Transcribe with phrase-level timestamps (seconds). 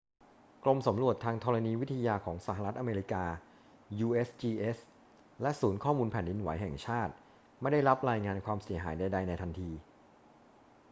[0.63, 3.23] กรมสำรวจทางธรณีวิทยาของสหรัฐอเมริกา
[4.07, 4.77] usgs
[5.41, 7.13] และศูนย์ข้อมูลแผ่นดินไหวแห่งชาติ
[7.61, 9.71] ไม่ได้รับรายงานความเสียหายใด ๆ ในทันที